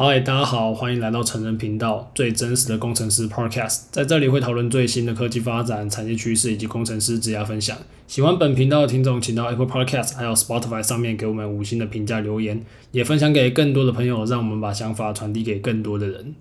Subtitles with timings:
[0.00, 7.76] 嗨，大家好，欢迎来到成人频道最真实的工程师 Podcast，在这里会讨论最新的科技发展、产业趋势以及工程师职涯分享。
[8.06, 16.36] 喜欢本频道的听众，请到 Apple Podcast 还有 Spotify 上面给我们五星的评价留言，也分享给更多的朋友，让我们把想法传递给更多的人。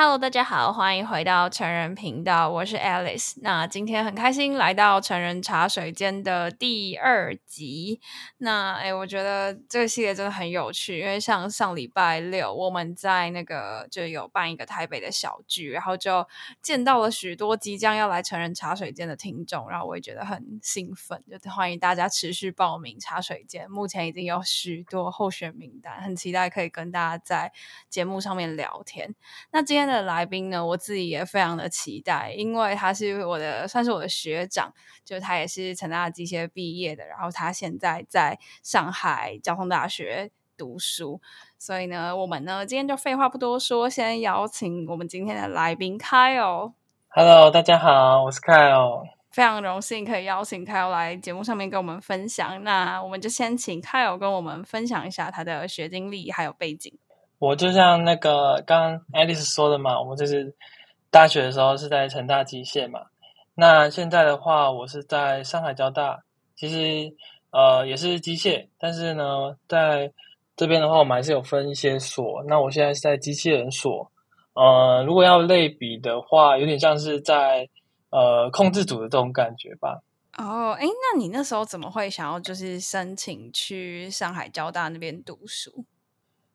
[0.00, 3.32] Hello，大家好，欢迎回到成人频道，我是 Alice。
[3.42, 8.00] 那今天很开心来到成人茶水间的第二集。
[8.36, 16.24] 那哎，我觉得这个系列真的很有趣，因为像上礼拜六我们在那个就有办一个台北的小聚，然后就
[16.62, 23.68] 见到了许多即将要来成人茶水间的听众，然后我也觉得很兴奋，就欢迎大家持续报名茶水间。
[23.68, 27.52] 目前已经有许多候选名单，很期待可以跟大家在
[27.90, 29.12] 节目上面聊天。
[29.50, 29.87] 那今天。
[29.88, 34.72] 的来宾呢，我自己也非常的期待，因为他是我的，算是我的学长，
[35.04, 41.20] 就他也是成大机械毕业的，然后他现在在上海交通大学读书，
[41.58, 46.72] 所以呢，我们呢今天就废话不多说，先邀请我们今天的来宾 Kyle。
[47.08, 52.62] Hello，大家好，我是 Kyle，非常荣幸可以邀请 Kyle 来节目上面跟我们分享。
[52.64, 56.98] 那我们就先请 Kyle 跟我们分享一下他的学经历还有背景。
[57.38, 60.54] 我就像那个刚刚 Alice 说的嘛，我就是
[61.10, 63.02] 大学的时候是在成大机械嘛。
[63.54, 66.22] 那现在的话，我是在上海交大，
[66.56, 67.14] 其实
[67.50, 70.12] 呃也是机械，但是呢，在
[70.56, 72.42] 这边的话，我们还是有分一些所。
[72.48, 74.10] 那我现在是在机器人所，
[74.54, 77.68] 呃，如果要类比的话，有点像是在
[78.10, 80.00] 呃控制组的这种感觉吧。
[80.36, 85.84] 哦，哎，那你那时候怎么会想要就是申请去上海交大那边读书？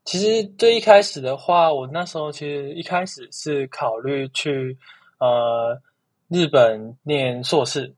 [0.06, 4.78] 其实最一开始的话，我那时候其实一开始是考虑去
[5.20, 5.82] 呃
[6.28, 7.94] 日本念硕士。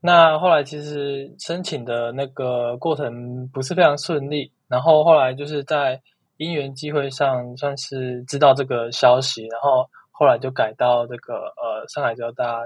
[0.00, 6.00] 那后来其实申请的那个过程不是非常顺利，然后后来就是在
[6.38, 12.62] 因缘机会上算是知道这个消息，然后后来就改到这个呃上海交大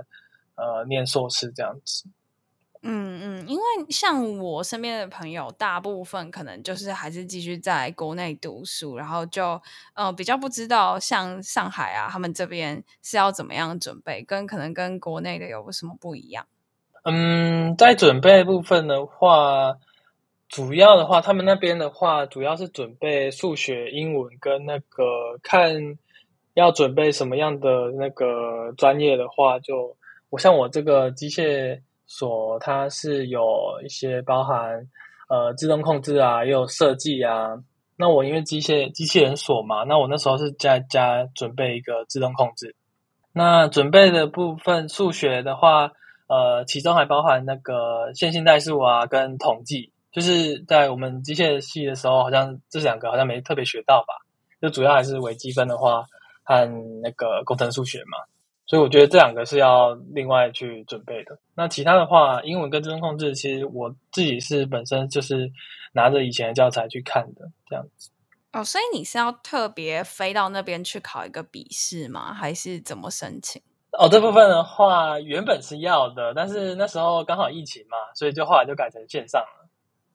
[0.55, 2.09] 呃念硕士这样子。
[2.89, 9.61] 嗯嗯，因为像我身边的朋友，大部分可能就是还是继续在国内读书，然后就
[9.95, 16.47] 呃比较不知道像上海啊，他们这边是要怎么样准备，跟可能跟国内的有什么不一样？
[17.03, 19.75] 嗯，在准备部分的话，
[20.49, 25.99] 主要的话，他们那边的话，主要是准备数学、英文跟那个看
[26.55, 29.97] 要准备什么样的那个专业的话，就
[30.31, 31.81] 我像我这个机械。
[32.07, 33.43] 所它是有
[33.85, 34.89] 一些包含
[35.29, 37.63] 呃自动控制啊，也有设计啊。
[37.97, 42.75] 那我因为机械机器人所嘛，那我那时候是在家准备一个自动控制。
[43.33, 45.93] 那准备的部分数学的话，
[46.29, 49.93] 呃，其中还包含那个线性代数啊，跟统计。
[50.13, 54.15] 就是在我们机械系的时候，好像这两个好像没特别学到吧？
[54.63, 56.07] 就主要还是微积分的话
[56.43, 56.67] 和
[57.03, 58.19] 那个工程数学嘛。
[58.67, 61.39] 所以我觉得这两个是要另外去准备的。
[61.55, 65.53] 那其他的话，英文跟自动控制，其实我自己是本身就是
[65.93, 68.11] 拿着以前的教材去看的，这样子。
[68.53, 72.35] 哦，所以你是要特别飞到那边去考一个笔试吗？
[72.35, 73.63] 还是怎么申请？
[73.93, 79.69] 哦，这部分的话原本是要的，但是那时候刚好疫情嘛，所以就后来就改成线上了。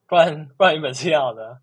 [0.06, 1.58] 不然不然原本是要的。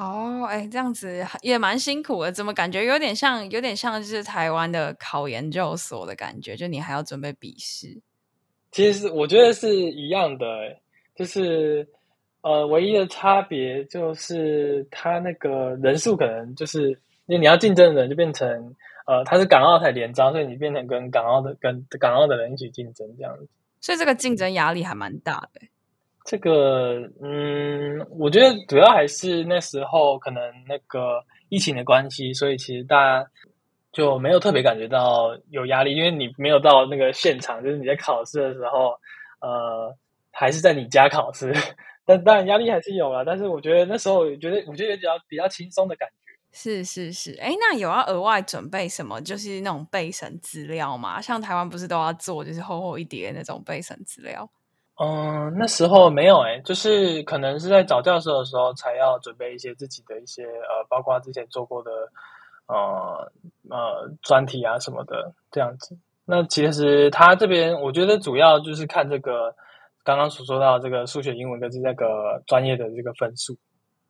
[0.00, 8.00] 哦，哎，这样子也蛮辛苦的，怎么感觉有点像，有点像就是台湾的考研究所的感觉，就你还要准备笔试。
[8.72, 10.46] 其实我觉得是一样的，
[11.14, 11.86] 就是
[12.40, 16.88] 呃，唯一的差别就是他那个人数可能就是，
[17.26, 18.74] 因为你要竞争的人就变成
[19.06, 23.46] 呃，他是港澳台联招，所以你变成跟港澳的跟港澳的人一起竞争这样子，
[23.82, 25.60] 所以这个竞争压力还蛮大的。
[26.24, 33.30] 这个，嗯，我觉得主要还是那时候可能那个疫情的关系，所以其实大家
[33.92, 38.94] 就没有特别感觉到有压力，因为你没有到那个现场，就是你在考试的时候，
[39.40, 39.96] 呃，
[40.30, 41.52] 还是在你家考试，
[42.04, 43.24] 但当然压力还是有啦。
[43.24, 46.14] 但是我觉得那时候，觉得我觉得比较比较轻松的感觉。
[46.52, 49.20] 是是是，哎，那有要额外准备什么？
[49.20, 51.20] 就是那种备审资料吗？
[51.20, 54.50] 像台湾不是都要做，就是厚厚一叠那种备审资料。
[55.02, 61.90] 嗯，那时候没有诶、欸，就是可能是在找教授的时候才要准备一些自己的一些呃，包括之前做过的
[62.66, 63.32] 呃
[63.70, 65.96] 呃专题啊什么的这样子。
[66.26, 69.54] 那其实他这边我觉得主要就是看这个
[70.04, 73.56] 刚刚所说到这个数学、英文跟是那个专业的这个分数。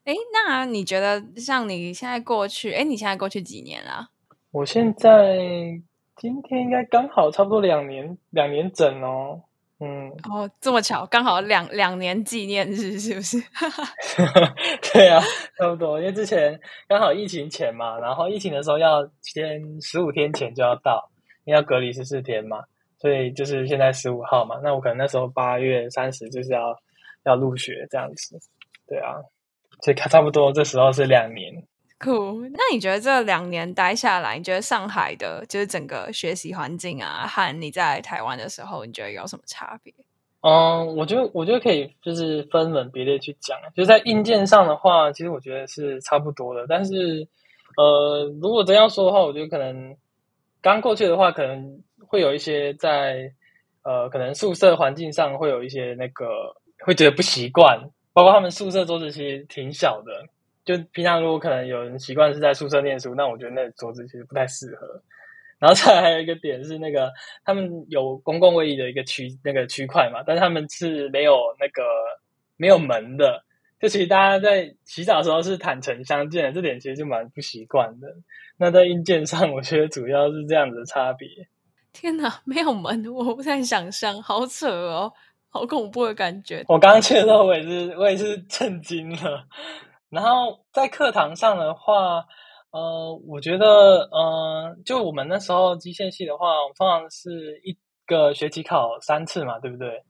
[0.06, 4.08] 诶，那你觉得像你现在过去，诶，你现在过去几年了？
[4.50, 5.38] 我现在
[6.16, 9.42] 今天应该刚好差不多两年，两年整哦。
[9.82, 13.38] 嗯，哦，这么巧，刚好两两年纪念日，是不是？
[14.92, 15.18] 对啊，
[15.56, 21.10] 差不多，因为之前刚好疫情前嘛，然后疫情的时候要先十五天前就要到，
[21.44, 22.62] 因为要隔离十四天嘛，
[22.98, 26.78] 所以就是现在十五号嘛，那我可能那时候八月三十就是要
[27.24, 28.38] 要入学这样子，
[28.86, 29.14] 对啊，
[29.82, 31.66] 所以差不多这时候是两年。
[32.02, 39.92] 酷，那你觉得这两年待下来，你觉得上海的就是整个学习环境啊，和你在台湾的时候，你觉得有什么差别？
[40.40, 43.58] 嗯，我觉得我觉得可以，就是分门别类去讲。
[43.76, 46.64] 就在硬件上的话，其实我觉得是差不多的。
[46.66, 47.28] 但是，
[47.76, 49.94] 呃，如果真要说的话，我觉得可能
[50.62, 53.34] 刚过去的话，可能会有一些在
[53.82, 56.56] 呃，可能宿舍环境上会有一些那个
[56.86, 60.24] 会觉得不习惯，包括他们宿舍桌子其实挺小的。
[60.76, 65.02] 就平常如果可能有人习惯是在宿舍念书，那我觉得那桌子其实不太适合。
[65.58, 67.12] 然后再来还有一个点是那个
[67.44, 71.82] 他们有公共卫浴的一个区那个区块嘛，但是他们是没有那个
[72.56, 73.44] 没有门的，
[73.78, 78.08] 就其实大家在洗澡的时候是坦诚相见的，这点其实就蛮不习惯的。
[78.56, 81.28] 那在硬件上，我觉得主要是这样子的差别。
[81.92, 85.12] 天哪，没有门，我不太想象，好扯哦，
[85.50, 86.64] 好恐怖的感觉。
[86.68, 89.44] 我刚刚去的时候，我也是我也是震惊了。
[90.10, 92.24] 然后在课堂上的话，
[92.72, 97.76] 呃，我觉得，呃，就我们那时候机械系的话，我们通常是一
[98.06, 100.02] 个学期考三次嘛，对不对？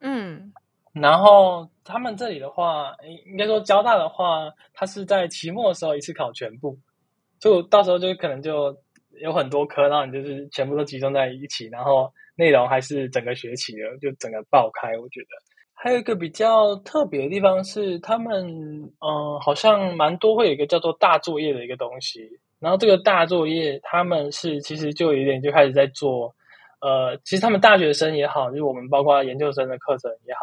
[0.00, 0.52] 嗯。
[0.92, 2.92] 然后他们这里的话，
[3.30, 6.76] 应该说交大的话，它是在期末的时候一次考全部，
[7.38, 8.76] 就到时候就可能就
[9.22, 15.28] 有很多科，然后你就是全部都集中在一起，然后内容还是整个学期的，就整个爆开，我觉得。
[15.82, 18.46] 还有一个比较特别的地方是，他们
[19.00, 22.38] 嗯、好像蛮多会有一个叫做大作业的一个东西。
[22.58, 26.34] 然后这个大作业，他们是其实就有点就开始在做，
[26.82, 30.40] 呃，其实他们大学生也好，就是我们包括研究生的课程也好，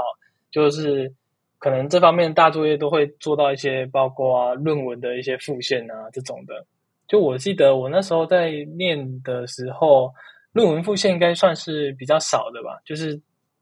[0.49, 1.13] 就是
[1.59, 6.65] 可能这方面大作业都会做到一些，包括论文的一些复现啊这种的。
[7.07, 10.11] 就我记得我那时候在念的时候，
[10.51, 13.11] 论文复现应该算是比较少的吧，就是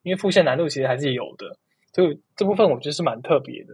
[0.04, 1.58] 因为复现难度其实还是有的。
[1.96, 2.04] 就
[2.36, 3.74] 这部分，我觉得是蛮特别的。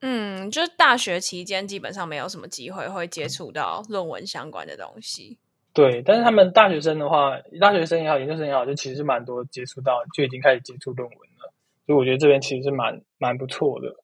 [0.00, 5.38] 嗯，就是大学期间基本上没有什么机会会接触到论文相关的东西。
[5.72, 11.52] 对，但是他们大学生的话，大学生也好，研究生也好，就其实是蛮多接触到，就已经开始接触论文了。
[11.86, 13.94] 所以我觉得这边其实是蛮蛮不错的。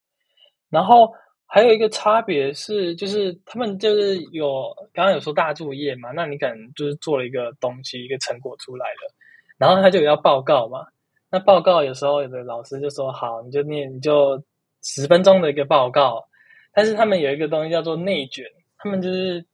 [0.69, 1.13] 然后
[1.47, 9.15] 还有一个差别是，就是他们就是有刚刚有说大作业嘛，那你可能就是做了一个东西，一个成果出来了，
[9.59, 10.87] 然后他就要报告嘛。
[11.33, 14.43] 那报告有时候有的老师就说好，你就念你就
[14.83, 16.25] 十分钟的一个报告，
[16.73, 18.45] 但是他们有一个东西叫做内卷，
[18.79, 19.47] 他们就是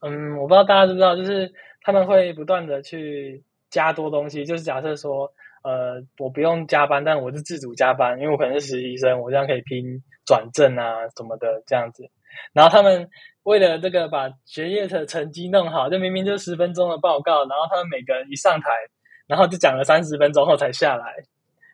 [0.00, 1.52] 嗯，我不知道大家知不知道，就是
[1.82, 12.10] 他们会不断的去加多东西，就是假设说呃我不用加班，但我是自主加班，因为我可能是实习生，我这样可以拼转正啊什么的这样子。
[12.52, 13.08] 然后他们
[13.44, 18.68] 为了这个把学业的成绩弄好，就明明就十分钟的报告，然后他们每个人一上台。
[19.28, 21.14] 然后就讲了三十分钟后才下来，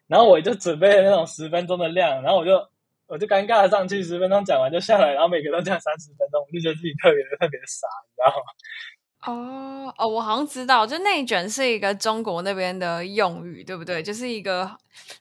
[0.06, 2.68] 然后我就准备了那种十分钟的量，然后我就
[3.06, 8.44] 我就尴尬的上去，十分钟讲完就下来，然后每个都讲三十分钟，我就觉得自己特别特别傻，你知道吗？
[9.26, 14.02] 哦哦，我好像知道，就内卷是一个中国那边的用语，对不对？
[14.02, 14.70] 就是一个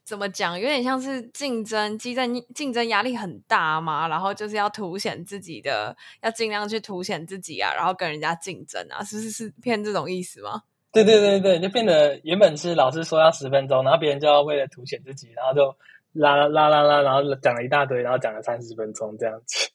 [0.03, 10.63] 怎么讲，有点像是竞争，竞争竞争压力很大嘛，然后就是要凸显自己的，要尽量去凸显自己啊，然后跟人家竞争啊，是不是是骗这种意思吗？
[10.93, 15.75] 对对对对，就变得原本是老师说要十分钟，然后别人就要为了凸显自己，然后就
[16.13, 19.71] 拉拉拉拉拉，然后讲了一大堆，然后讲了三十分钟这样子，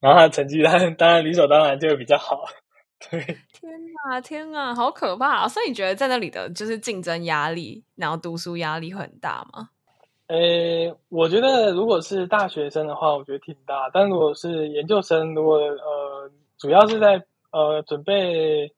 [0.00, 2.44] 然后他的成绩当然当然理所当然就会比较好。
[3.08, 3.20] 对，
[3.52, 3.72] 天
[4.10, 5.42] 哪天哪，好可怕！
[5.42, 9.68] 啊所以你觉得在那里的就是竞争压力，然后读书压力会很大吗？
[10.26, 16.28] 诶，我觉得如果是大学生的话，我觉得挺大，但如果是研究生，如果呃
[16.58, 18.74] 主要是在呃准备。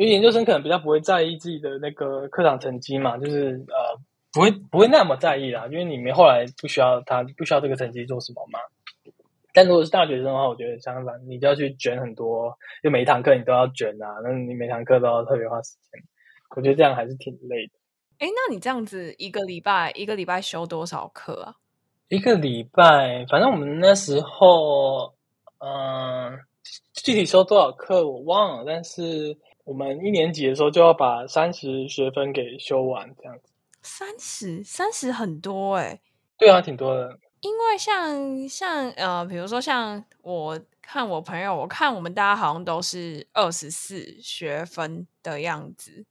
[0.00, 4.00] 因为研究生可能比较不会在意自己的那个课堂成绩嘛，就是呃
[4.32, 8.58] 不会不会那么在意啦，因为你们后来不需要他不需要这个成绩做什么嘛。
[9.52, 16.02] 但如果是大学生的话，我觉得相反，你就要去卷很多，就每一堂课你都要卷啊，那你每堂课都要特别花时间，
[16.56, 17.72] 我觉得这样还是挺累的。
[18.20, 21.56] 哎，那你这样子一个礼拜一个礼拜修多少课啊？
[22.08, 25.12] 一个礼拜，反正我们那时候，
[25.58, 26.38] 嗯、呃，
[26.94, 29.36] 具体修多少课我忘了，但是。
[29.70, 33.52] 我们一年级的时候就要把三十学分给修完，这样子。
[33.82, 36.00] 三十，三十很多哎、欸。
[36.36, 37.20] 对啊，挺多的。
[37.40, 46.04] 因为像像呃，比如说像我看我朋友，我看我们大家好像都是二十四学分的样子。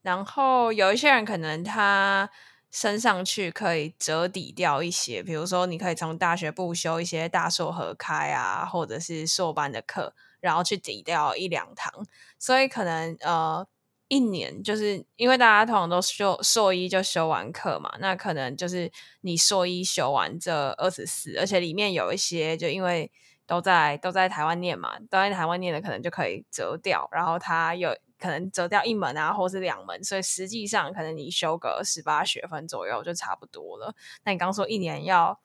[0.00, 2.30] 然后有一些人可能他
[2.70, 10.14] 升上去可以折抵掉一些，比如说你可以从大学部修一些大硕合开啊，或者是硕班的课，
[10.46, 11.92] 然后去抵掉一两堂，
[12.38, 13.66] 所以可能呃。
[14.08, 18.88] 一年就是因为大家通常都修硕一就修完课嘛，那可能就是
[19.22, 23.10] 你硕一修完这二十四，而且里面有一些就因为
[23.48, 33.92] 都在都在台湾念嘛，都在台湾念的可能就可以折掉，然后它有可能折掉一门啊，或是两门，所以实际上可能你修个十八学分左右就差不多了。
[34.22, 35.40] 那你刚说一年要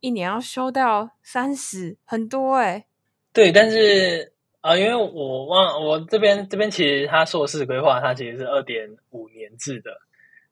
[0.00, 2.86] 一年要修掉三十，很多哎、欸。
[3.34, 4.32] 对，但是。
[4.60, 9.92] 啊，因为我忘我这边这边其实他硕士规划，它其实是二点五年制的，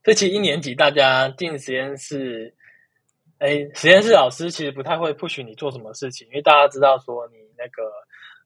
[0.05, 2.55] 所以其实一年级大家进实验室，
[3.39, 7.83] 哎，实验室老师其实不太会 push 你做什么事情，因为大家知道说你那个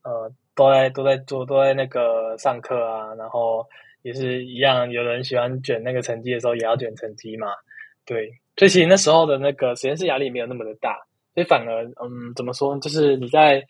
[0.02, 3.66] 呃都在都在做都在那个上课啊，然后
[4.00, 7.48] 也是一样，有人喜欢卷那个成绩的时候也要卷成绩嘛，
[8.06, 10.94] 对，所以其实那时候的那个实验室压力没有那么的大，
[11.34, 13.62] 所以反而嗯怎么说，就是你在。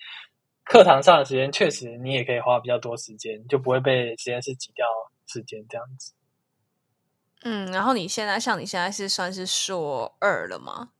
[0.70, 4.86] 课堂上的时间确实，你也可以花比较多时间，就不会被实验室挤掉
[5.26, 6.12] 时间这样子。
[7.42, 10.90] 嗯，然后你现在像你现在是算是硕二了吗？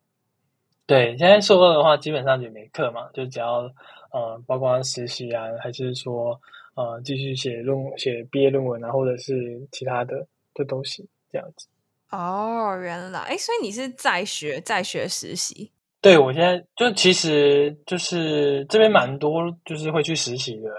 [0.87, 3.71] 对，现在硕二的话，基本上就没课嘛，就只要
[4.11, 6.41] 呃，包括实习啊，还是说
[6.75, 11.69] 呃，继续写论写毕业论文啊，或者是其他的，的东西这样子。
[12.11, 15.71] 哦，原来，哎，所以你是在学在学实习？
[16.03, 20.71] 对，我现在就其实就是这边蛮多，就是会去实习的，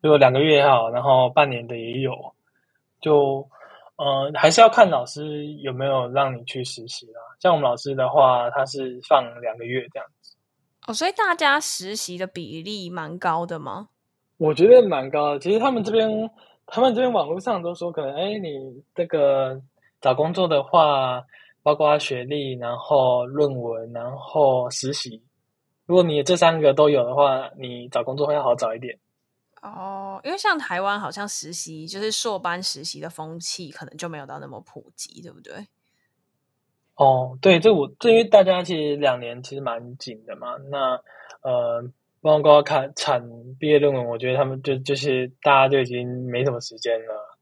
[0.00, 2.34] 如果两个月也好，然后半年的也有，
[2.98, 3.46] 就
[3.96, 7.20] 呃还是要看老师有没有让你去实习啦。
[7.40, 10.34] 像我们老师的话，他是放两个月这样子。
[10.86, 13.88] 哦，所以大家实习的比例蛮高的吗？
[14.38, 15.38] 我觉得蛮高的。
[15.38, 16.30] 其实他们这边，
[16.66, 19.60] 他们这边网络上都说，可能哎，你这个
[20.00, 21.22] 找工作的话。
[21.62, 25.22] 包括学历，然后论文，然后实习。
[25.86, 28.98] 如果你这三个都有的话，你找工作会要好找一点。
[29.60, 35.66] 哦，因为像台湾好像实习就是硕班实习的风气，可能就没有到那么普及，对不对？
[36.94, 40.56] 哦，对，这我这因为大家其实两年其实蛮紧的嘛。
[40.70, 40.94] 那
[41.42, 41.82] 呃，
[42.22, 47.36] 包括看产毕业论文，我觉得他们就就是大家就已经没什么时间了。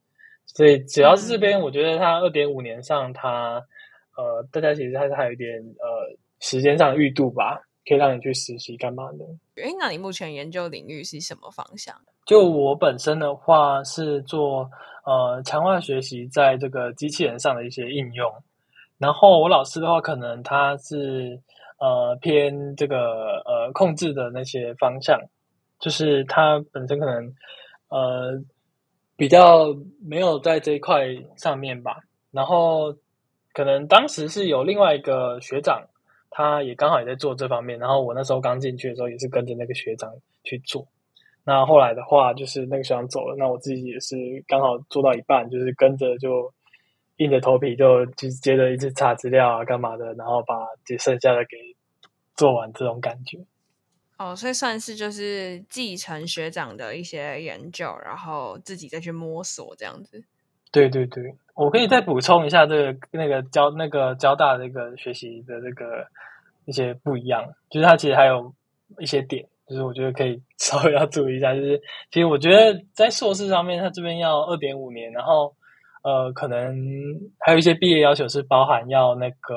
[0.47, 3.63] 所以只要是这边，嗯、我觉得他二点五年上他。
[4.19, 9.25] 呃，大家其实还是还有一点呃时间上的裕度吧，可以让你去实习干嘛的。
[9.63, 11.95] 诶，那你目前研究领域是什么方向？
[12.27, 14.69] 就我本身的话是做
[15.05, 18.29] 呃强化学习在这个机器人上的一些应用，
[18.99, 21.41] 然后我老师的话可能他是
[21.79, 25.17] 呃偏这个呃控制的那些方向，
[25.79, 27.33] 就是他本身可能
[27.89, 28.43] 呃
[29.17, 29.73] 比较
[30.03, 31.07] 没有在这一块
[31.37, 32.01] 上面吧，
[32.33, 32.97] 然后。
[33.59, 35.89] 可能当时是有另外一个学长，
[36.31, 37.81] 他也刚好也在做这方面。
[37.81, 40.87] 然后我那时候刚进去的时候，也是跟着那个学长去做。
[41.43, 44.15] 那后来的话，就是那个学长走了，那我自己也是
[44.47, 46.55] 刚好做到一半，就是跟着就
[47.17, 51.75] 硬着头皮就就接着一直查资料啊，干嘛的，然后把这剩下的给
[52.37, 53.41] 做完，这种感觉。
[54.19, 60.23] 哦，所以算是就是继承学长的一些研究，然后自己再去摸索这样子。
[60.71, 61.35] 对对对。
[61.59, 66.07] 我可以再补充一下这个那个交那个交大这个学习的这个
[66.67, 68.55] 一些不一样，就是它其实还有
[69.01, 71.53] 一些点，就是我觉得可以 稍微要注意一下。
[71.57, 75.53] 就是其实我觉得在硕士上面，它这边要二点五年，然后
[76.05, 76.77] 呃，可能
[77.41, 79.57] 还有一些毕业要求是包含要那个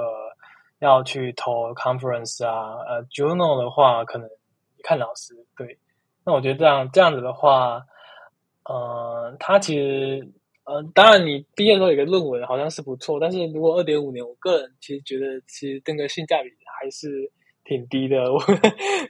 [0.80, 4.28] 要去投 conference 啊，呃，journal 的话可能
[4.84, 5.36] 看老师。
[5.56, 5.78] 对，
[6.26, 7.84] 那我觉得这样这样子的话，
[8.66, 10.28] 呃，它其实。
[10.72, 16.50] 呃，当然，你毕业的时候有个论文好像是不错，但是如果二点五年，我个人其实觉得其实这个性价比
[16.80, 17.30] 还是
[17.66, 18.42] 挺低的，我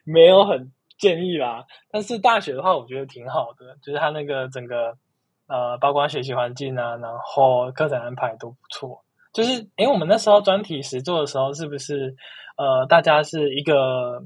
[0.04, 1.64] 没有很建议啦。
[1.92, 4.98] 但是大学的话，我觉得挺好的，就是它那个整个
[5.46, 9.04] 呃，包括学习环境啊，然后课程安排都不错。
[9.32, 12.16] 就是因为我们那时候专题实做的时候，是不是
[12.58, 14.24] 呃，大家是一个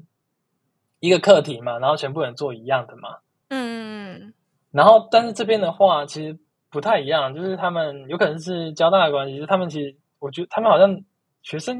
[1.01, 3.17] 一个课题嘛，然后全部人做一样的嘛？
[3.49, 4.33] 嗯，
[4.71, 6.39] 然后但是这边的话，其实。
[6.75, 10.99] 不太一样，就是他们有可能是交大的关系，就他们其实，我觉得他们好像
[11.41, 11.79] 学生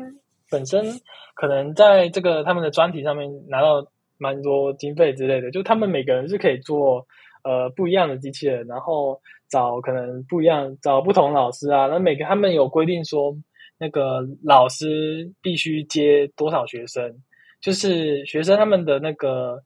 [0.50, 0.86] 本身
[1.34, 3.86] 可能在这个他们的专题上面拿到
[4.18, 7.06] 蛮多经费之类的，就他们每个人是可以做
[7.44, 13.36] 呃不一样的机器人，然后找可能不一样找不同老师啊，那每个他们有规定说
[13.78, 17.22] 那个老师必须接多少学生，
[17.60, 19.62] 就是学生他们的那个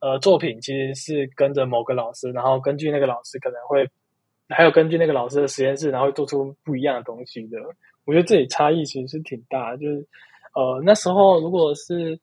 [0.00, 3.86] 呃作品其实是跟着某个老师，然后根据那个老师可能会。
[4.54, 7.58] 还有根据那个老师的实验室，然后做出不一样的东西的。
[8.04, 10.06] 我觉得这里差异其实是挺大，就是
[10.54, 12.18] 呃那时候如果是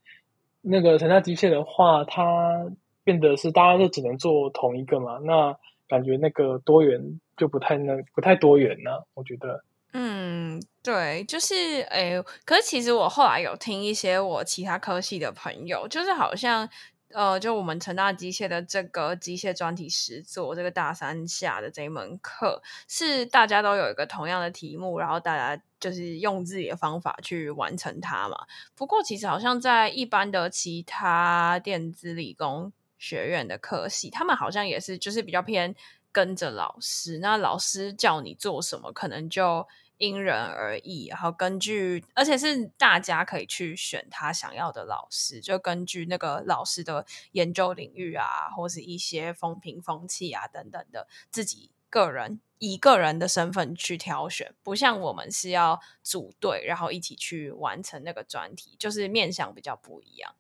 [0.62, 2.65] 那个成大机械的话，它
[3.03, 5.55] 变得是大家就只能做同一个嘛，那
[5.88, 9.63] 感觉那个多元就不太那不太多元了，我觉得。
[9.93, 11.55] 嗯，对，就是
[11.89, 16.67] 诶，可是其实我后来有听一些我其他科系的朋友，就是好像
[17.10, 28.46] 呃，就我们成大机械的这个机械专题实作，这个大三下的这一门课，是大家都有一个同样的题目，然后大家就是用自己的方法去完成它嘛。
[28.76, 35.76] 不过其实好像在一般的其他电子理工学院的科系，他们好像也是就是比较偏。
[36.10, 41.08] 跟着老师，那老师叫你做什么，可能就因人而异。
[41.08, 60.36] 然后根据，而且是大家可以去选他想要的老师，就根据那个老师的研究领域啊，或是一些风评风气啊等等的，自己个人以个人的身份去挑选，不像我们是要组队，然后一起去完成那个专题，就是面向比较不一样。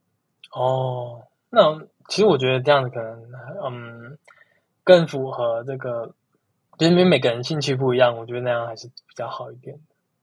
[0.51, 3.21] 哦，那其实我觉得这样子可能，
[3.65, 4.17] 嗯。
[4.83, 6.15] 更符合这个，
[6.79, 9.79] 因为每个人兴趣不一样，我觉得那样还是比较好一点。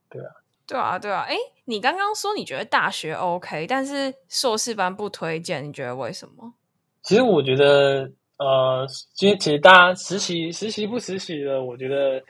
[0.09, 0.31] 对啊，
[0.65, 1.25] 对啊，对啊。
[1.27, 1.35] 哎，
[1.65, 6.53] 你刚刚说你觉得大学 OK，但是硕士班不推荐，你觉得为什么？
[7.01, 8.87] 其实我觉得，呃，
[9.19, 12.23] 因为其实大家实习实习不实习的，我觉得，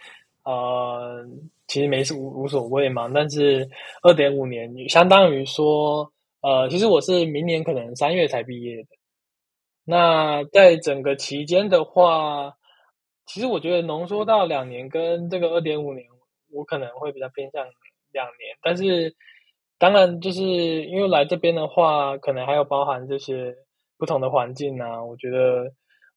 [0.43, 1.25] 呃，
[1.67, 3.09] 其实没什无无所谓嘛。
[3.13, 3.69] 但是
[4.01, 8.89] 二点五年，相当于说，呃，其实我是明年可能三月才毕业的。
[9.85, 12.53] 那在整个期间的话，
[13.25, 16.05] 其实我觉得浓缩到两年跟这个二点五年，
[16.51, 17.65] 我可能会比较偏向
[18.11, 18.57] 两年。
[18.61, 19.15] 但是
[19.77, 23.55] 当然，就是因为来这边的话，可能还有包含这些
[23.97, 25.03] 不同的环境啊。
[25.03, 25.71] 我觉得，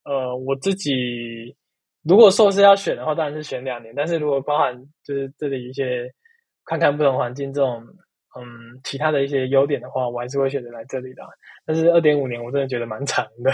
[0.04, 1.56] 呃，我自己
[2.02, 3.94] 如果硕士要选的话，当然是选两年。
[3.94, 6.12] 但是如果包含就是这里一些
[6.64, 7.84] 看看不同环境这种。
[8.38, 11.22] 嗯，其他的一些优点的话，我还是会选择来这里的。
[11.64, 13.50] 但是二点五年，我真的觉得蛮长的。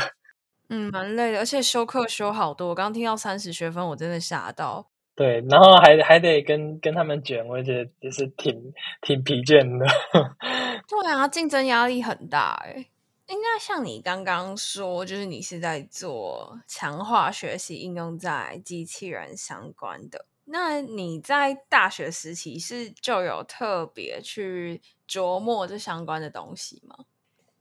[0.68, 2.68] 嗯，蛮累的，而且修课修好多。
[2.68, 4.86] 我刚听到三十学分，我真的吓到。
[5.14, 9.86] 对，然后还还得跟跟他们卷，我觉得也是挺挺疲倦的。
[10.88, 12.86] 对啊，竞争压力很大哎。
[13.28, 20.26] 应该像你刚刚说，就是你是在做强化学习应用在机器人相关的。
[20.46, 27.06] 那你在大学时期是就有特别去琢磨这相关的东西吗？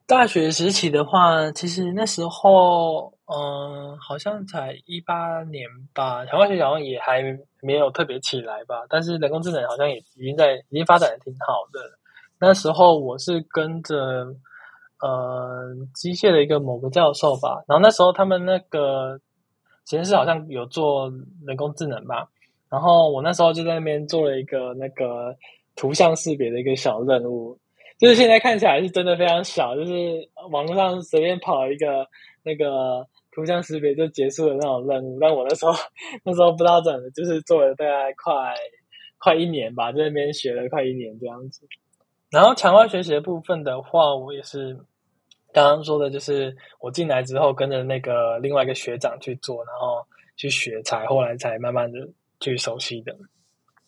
[0.06, 7.24] 大学时期的话，其实那时候，嗯，好像才一八年吧，台湾学好像也还
[7.62, 8.86] 没有特别起来吧。
[8.90, 11.80] 但是人工智能好像也已经在已经发展的挺好的。
[12.38, 13.96] 那时候我是跟着，
[15.00, 19.18] 呃，机械的一个某个教授吧，然后那时候他们那个
[19.88, 21.10] 实验室好像有做
[21.46, 22.28] 人工智能吧。
[22.70, 25.34] 然后我那时候就在那边做了一个那个
[25.78, 27.58] 图像识别的一个小任务，
[27.98, 32.08] 就是现在看起来是真的非常小，就是网络上随便跑一个
[32.44, 35.18] 那个图像识别就结束的那种任务。
[35.20, 35.74] 但我那时候
[36.24, 38.54] 那时候不知道怎么，就是做了大概快
[39.18, 41.68] 快一年吧，在那边学了快一年这样子。
[42.30, 44.78] 然后强化学习的部分的话，我也是
[45.52, 52.08] 刚刚说的，就是我进来之后跟着那个另外一个学长去做，然后去学，才后来才慢慢的。
[52.40, 53.16] 去熟悉的，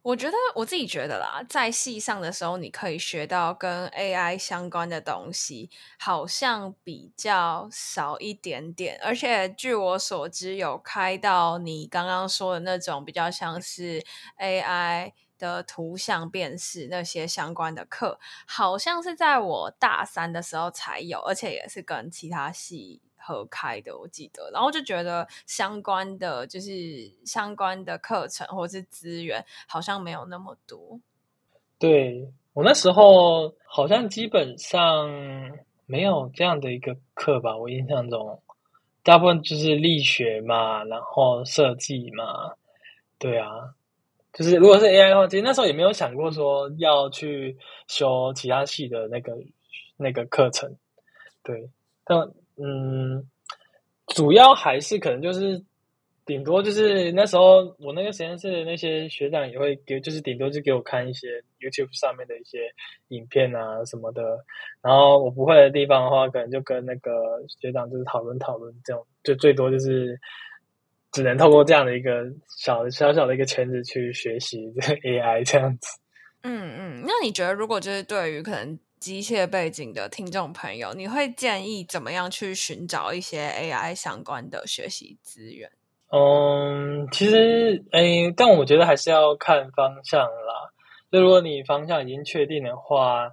[0.06, 9.00] 我觉得我自己觉得啦，在系上的时候，你可以学到跟 AI 相关的东西，好像比较少一点点。
[9.02, 14.06] 而且据我所知，有开到你刚刚说的那种比较像是
[14.38, 23.02] AI 的图像辨识那些相关的课，好像是在我大三的时候才有，而且也是跟其他系。
[23.26, 31.00] 合开的，我记得，然后就觉得相关的就是相关的课程或是资源好像没有那么多。
[31.80, 35.10] 对，我那时候好像基本上
[35.88, 38.40] 没有这样的一个课吧，我印象中
[39.02, 42.54] 大部分就是力学嘛，然后设计嘛，
[43.18, 43.74] 对啊，
[44.34, 47.58] 就是如果是 AI 的话，其实那时候也没有想过说要去
[47.88, 49.34] 修其他系的那个
[49.98, 50.76] 那个课程，
[51.42, 51.72] 对，
[52.04, 52.32] 但。
[52.58, 53.28] 嗯，
[54.08, 55.62] 主要还是可能就是
[56.26, 62.74] 顶多就是那时候我那个实验室的那些学长也会给，就是顶多就给我看一些 YouTube 上面的一些
[63.10, 64.44] 影片啊什么的。
[64.82, 67.12] 然后我不会的地方的话，可能就跟那个
[67.60, 70.20] 学长就是讨论讨论这种，就最多就是
[71.12, 72.24] 只能透过这样的一个
[72.58, 74.72] 小小小的一个圈子去学习
[75.04, 76.00] AI 这样子。
[76.44, 78.80] 嗯嗯，那你觉得如果就是对于可能。
[79.00, 85.72] 机械背景的听众朋友，你会建议怎么样去寻找一些 AI 相关的学习资源？
[86.12, 90.72] 嗯，其实，哎，但我觉得还是要看方向啦。
[91.12, 93.32] 就如果你方向已经确定的话，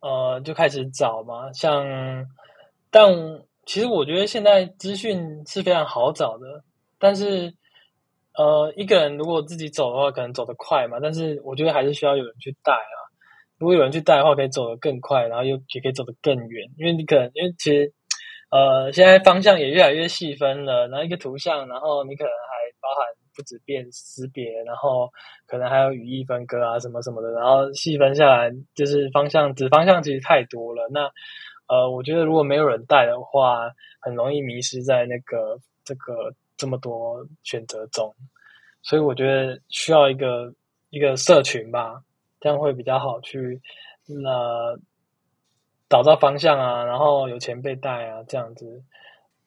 [0.00, 1.52] 呃，就开始找嘛。
[1.52, 2.26] 像，
[2.90, 3.12] 但
[3.66, 6.64] 其实我觉得现在资讯是非常好找的，
[6.98, 7.54] 但是，
[8.36, 10.98] 呃，一个人如果自己走的话，可能走得快嘛。
[11.00, 12.96] 但是我觉得还是需要有人去带啊。
[13.58, 16.68] 如果有人去带的话，可以走得更快，然后又也可以走得更远。
[16.76, 17.92] 因为你可能，因为其实。
[18.50, 25.10] 呃，现在方向也越来越细分了，然后一个图像，然后你可能还包含不止辨识别，然后
[25.48, 30.88] 可能还有语义分割啊什么什么的，然后细分下来就是方向，指方向其实太多了。
[30.92, 31.10] 那
[31.66, 33.68] 呃，我觉得如果没有人带的话，
[34.00, 38.14] 很容易迷失在那个这个这么多选择中，
[38.82, 40.54] 所以我觉得需要一个
[40.90, 42.00] 一个社群吧，
[42.44, 43.60] 这样会比较好去
[44.06, 44.30] 那。
[44.30, 44.78] 呃
[45.86, 48.82] 找到方向啊，然后有前辈带啊，这样子，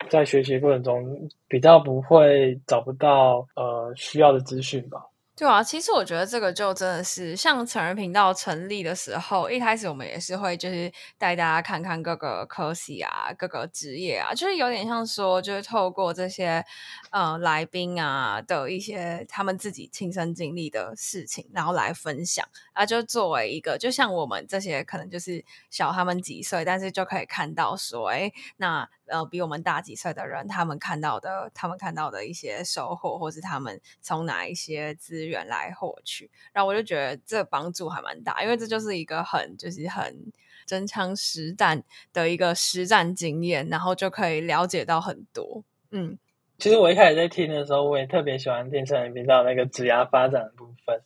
[0.08, 5.04] 在学习过程中比较不会找不到呃需要的资讯吧。
[5.38, 16.66] 对啊，其实我觉得这个就真的是像成人频道成立的时候，一开始我们也是会就是带大家看看各个科系啊、各个职业啊，就是有点像说，就是透过这些
[17.12, 28.90] 呃来宾啊的一些他们自己亲身经历的事情，然后来分享啊，就作为一个就像我们这些可能就是小他们几岁，但是就可以看到说，哎，那。
[29.08, 40.32] 呃，比我们大几岁的人，他们看到的，他们看到的一些收获，或是他们从哪一些资源来获取，然后我就觉得这帮助还蛮大，因为这就是一个很就是很
[40.66, 45.64] 真枪实弹的一个实战经验，然后就可以了解到很多。
[45.92, 46.18] 嗯，
[46.58, 51.02] 其实我一开始在听的时候，我也特别喜欢听成人频道那个职涯发展的部分，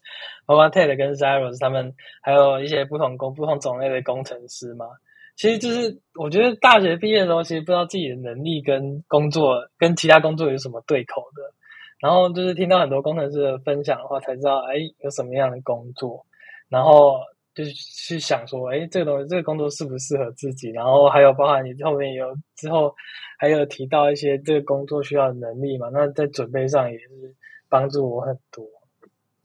[0.47, 4.87] 包括 Ted 跟 Zyros 他们，还有一些不同工不同种类的工程师嘛。
[5.41, 11.41] 其实就是，我觉得大学毕业的时候，其实不知道自己的能力跟工作跟其他工作有什么对口的。
[11.99, 16.23] 然后就是听到很多工程师的分享的话，才知道，哎，有什么样的工作。
[16.69, 17.21] 然后
[17.55, 20.69] 就是去想说，哎，这个东西，这个工作适不适合自己。
[20.69, 22.93] 然后还有包含你后面有之后
[23.39, 27.07] 还有提到一些这个工作需要的能力嘛，那在准备上也是
[27.67, 28.63] 帮助我很多。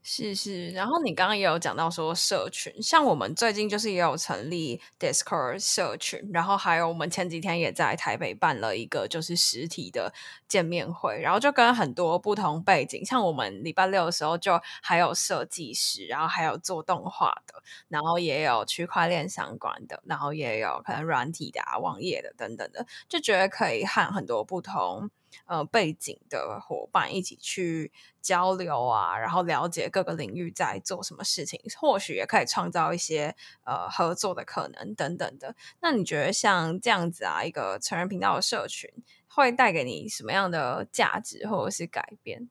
[0.09, 10.15] 是是，然后你刚刚也有讲到说社群，像我们最近就是也有成立 Discord 社群，然后还有我们前几天也在台北办了一个就是实体的
[10.47, 25.11] 见面会，然后就跟很多不同背景，像我们礼拜六的时候就还有设计师，然后还有做动画的，然后也有区块链相关的，然后也有可能软体的啊、网页的等等的，就觉得可以和很多不同。
[25.47, 33.35] 呃，背景的伙伴一起去交流啊，然后了解各个领域在做什么事情，或许也可以创造一些
[33.65, 35.55] 呃合作的可能等等的。
[35.81, 38.91] 那你觉得像这样子啊，一个成人频道的社群
[39.29, 42.49] 会带给你什么样的价值或者是改变？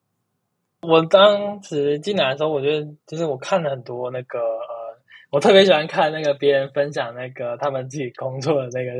[0.82, 8.92] 我当时进来的时候，我觉得就是我看了很多那个呃，我特别喜欢看那个别人分享那个他们自己工作的那个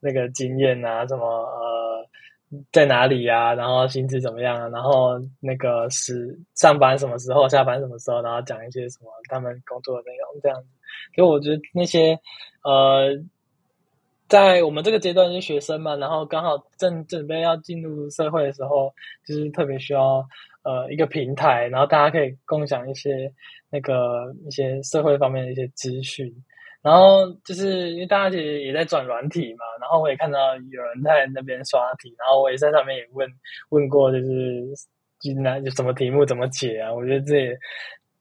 [0.00, 1.83] 那个经验啊，什么呃。
[2.72, 4.68] 在哪里呀、然后薪资怎么样啊？
[4.68, 8.20] 然后那个是上班什么时候，下班什么时候？
[8.22, 10.68] 然后讲一些什么他们工作的内容这样子。
[11.14, 12.18] 所以我觉得那些
[12.62, 13.10] 呃，
[14.28, 18.92] 在我们这个阶段是学生嘛，然后刚好正准备要进入社会的时候，
[19.26, 20.26] 就是特别需要
[20.62, 23.32] 呃一个平台，然后大家可以共享一些
[23.70, 26.34] 那个一些社会方面的一些资讯。
[26.84, 33.26] 然后就是因为大家其实也在转软体嘛，然后我也看到有人在那边刷题，然后我也在上面也问
[33.70, 34.62] 问过，就是
[35.18, 36.92] 进来就什么题目怎么解啊？
[36.92, 37.48] 我觉得自己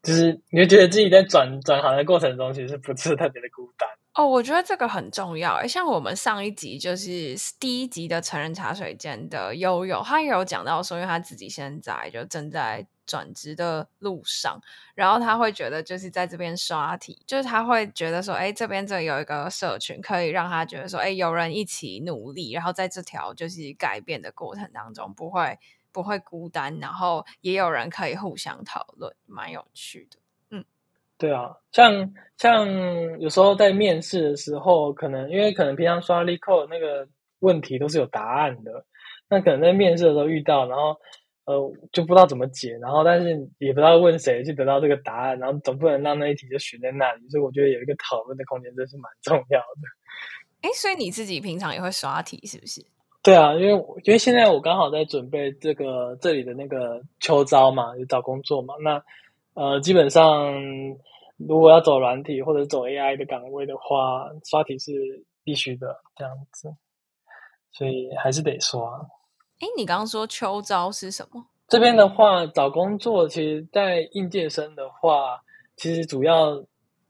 [0.01, 3.89] 就是你就觉得自己在转转行的过程中，其实不是特别的孤单。
[4.15, 5.65] 哦，我觉得这个很重要。
[5.67, 14.61] 像我们上一集就是第一集的成人茶水间的悠悠，他也有讲到说，因为他自己现在就正在转职的路上，
[14.95, 25.57] 然后他会觉得就是在这边刷题，就是他会觉得说，哎，这边这有一个社群，可以让他觉得说，哎，有人一起努力，然后在这条就是改变的过程当中，不会
[25.91, 30.17] 不会孤单，然后也有人可以互相讨论，蛮有趣的。
[30.49, 30.65] 嗯
[31.17, 32.67] 对啊，像像
[33.19, 37.07] 有时候在面试的时候，可能因为可能平常刷 LeetCode 那个
[37.39, 38.85] 问题都是有答案的，
[39.29, 40.99] 那可能在面试的时候遇到，然后
[41.45, 43.29] 呃就不知道怎么解，然后但是
[43.59, 49.87] 也不知道问谁去得到这个答案，然后总不能让那一题就悬在那里，所以我觉得有一个讨论的空间真是蛮重要的。
[50.61, 52.85] 哎，所以你自己平常也会刷题是不是？
[53.21, 59.03] 对啊，因为因为现在我刚好在准备这个这里的那个秋招嘛，就找工作嘛，那
[59.53, 60.53] 呃基本上。
[61.35, 64.91] 如果要走软体或者走 AI 的岗位的话，刷题是
[65.43, 66.69] 必须的，这样子，
[67.71, 68.81] 所以还是得刷。
[69.63, 71.45] 哎，你刚刚说秋招是什么？
[71.69, 75.41] 这边的话，找工作其实，在应届生的话，
[75.77, 76.61] 其实主要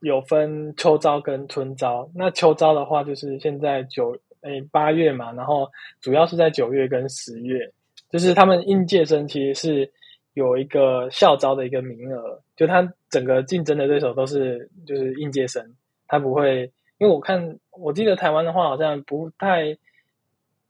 [0.01, 2.07] 有分秋招跟春招。
[2.13, 5.67] 那秋招的话，就是现在九诶八月嘛，然后
[5.99, 7.73] 主要是在九月跟十月，
[8.11, 9.91] 就是他们应届生其实是
[10.35, 15.73] 有一个校招的一个名额，就他整个竞争的对手都是就是应届生，
[16.07, 19.75] 他不会，因为我看我记得台湾的话好像不太。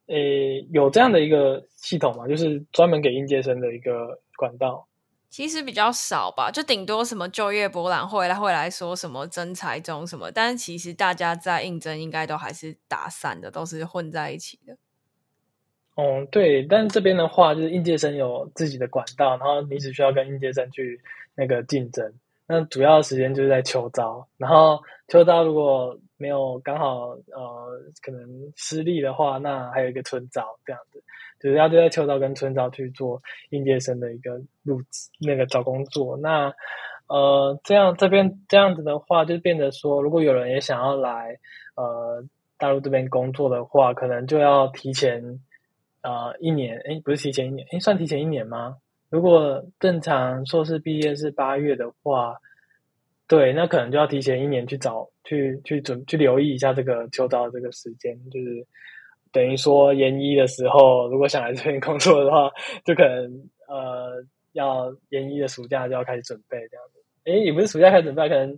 [0.08, 2.28] 诶，有这样的一个系统吗？
[2.28, 4.88] 就是专门给应届生的一个管道。
[5.30, 14.78] 其实比较少吧，就顶多什么就业博览会，他会来说什么真才中什么，但是其实大家在应征应该都还是打散的，都是混在一起的。
[15.96, 21.02] 哦，对，但是这边的话，就是应届生有自己的管道，然后你只需要跟应届生去
[21.36, 22.14] 那个竞争。
[22.54, 31.04] 那主要时间就是在秋招，然后秋招如果没有刚好呃可能失利的话，那还有一个春招这样子，
[31.40, 34.84] 就是要就在秋招跟春招去做应届生的一个入
[35.20, 36.16] 那个找工作。
[36.18, 36.54] 那
[37.08, 41.40] 呃这样这边这样子的话，就变得说，如果有人也想要来
[41.76, 42.24] 呃
[42.60, 45.40] 大陆这边工作的话，可能就要提前
[46.04, 48.78] 呃一年，诶不是提前一年，诶算提前一年吗？
[49.14, 52.36] 如果正常硕士毕业是八月的话，
[53.28, 58.66] 对，那可能就要提前一年去找，去去准去留意一下这个秋招的这个时间，就是
[59.32, 62.50] 等于说研一的时候，如果想来这边工作的话，
[62.84, 67.00] 就可能呃要研一的暑假就要开始准备这样子。
[67.26, 68.58] 诶，也不是暑假开始准备，可能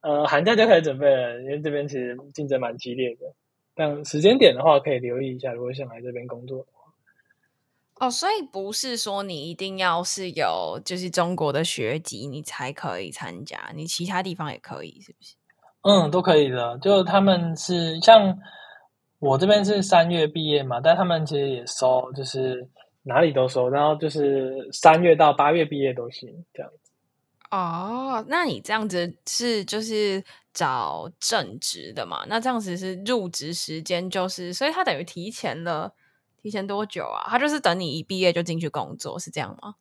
[0.00, 3.34] 呃寒假就开始准备了，因为这边其实竞争蛮激烈的。
[3.74, 6.66] 但时间点的话，可以留意一下，如果想来这边工作。
[8.00, 15.34] 哦，所以不是说你一定要是有就是中国的学籍，你才可以参加，你其他地方也可以，是不是？
[15.82, 16.78] 嗯，都可以的。
[16.78, 18.38] 就他们是像
[19.18, 22.70] 我这边是三月毕业嘛，但他们其实也收，就是
[23.02, 26.90] 哪里都收，然后就是三月到八月毕业都行，这样子。
[27.50, 32.24] 哦，那你这样子是就是找正职的嘛？
[32.28, 35.92] 那这样子是入职时间就是，所以他等于提前了。
[36.42, 37.28] 提前多久啊？
[37.28, 39.74] 他就是等你一毕业就进去工作，是这样吗？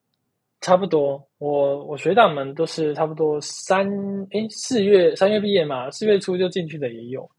[0.62, 3.89] 差不多，我我学长们都是差不多三
[4.32, 7.30] 诶四月三月毕业嘛，四月初就进去的也有，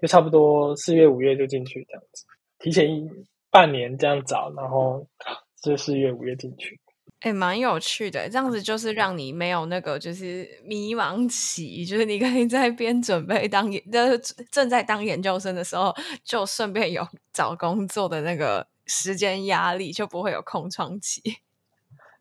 [0.00, 2.24] 就差不多四月五月就进去这样子，
[2.60, 3.04] 提前一
[3.50, 5.04] 半年这样找，然后
[5.60, 6.78] 就四月五月进去。
[7.22, 14.18] 诶蛮有趣的，这样子就是让你没有那个就是迷茫期，就是你可以在边准备当研，就是
[14.52, 15.92] 正在当研究生的时候，
[16.24, 21.20] 就顺便有找工作的那个时间压力，就不会有空窗期。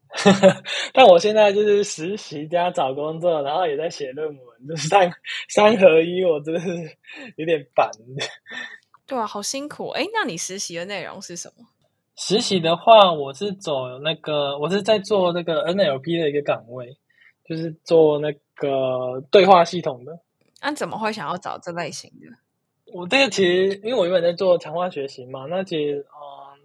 [0.94, 5.12] 但我现在就是实习加找工作，然后也在写论文，就是三
[5.50, 6.70] 三合一，我真的是
[7.36, 7.92] 有点烦。
[9.06, 9.90] 对啊，好辛苦。
[9.92, 11.66] 诶那你实习的内容是什么？
[12.18, 16.98] 实习的话，我是走那个，我是在做那个 NLP 的一个岗位，
[17.46, 20.20] 就是做那个对话系统的。
[20.60, 22.26] 那、啊、怎么会想要找这类型的？
[22.92, 26.58] 我这个其实，因为我原本在做强化学习嘛，那其实，嗯，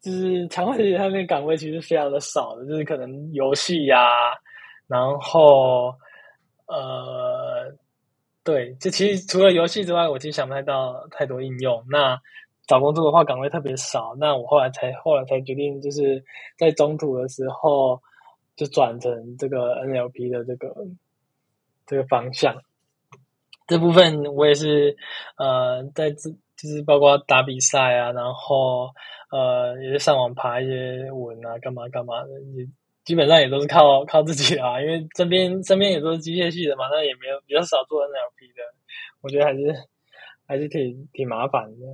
[0.00, 3.98] 就是强化学习它那个岗位其实非常的少的，就是可能游戏呀，
[4.86, 5.92] 然后，
[6.66, 7.74] 呃，
[8.44, 11.84] 对，就其实除了游戏之外，我其实想不太到太多应用。
[11.90, 12.20] 那
[12.66, 14.14] 找工作的话，岗位特别少。
[14.18, 16.24] 那我后来才后来才决定，就是
[16.56, 18.00] 在中途的时候
[18.56, 20.74] 就转成这个 NLP 的这个
[21.86, 22.56] 这个方向。
[23.66, 24.96] 这部分我也是
[25.36, 28.90] 呃，在这就是包括打比赛啊，然后
[29.30, 32.66] 呃也是上网爬一些文啊，干嘛干嘛的，也
[33.04, 34.80] 基本上也都是靠靠自己啊。
[34.80, 38.62] 因为身边身边也都是机械系的嘛，那也没有比较少做 NLP 的。
[39.20, 39.74] 我觉得还是
[40.46, 41.86] 还是挺挺麻烦的。